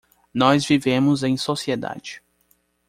[0.33, 2.23] Nós vivemos em sociedade.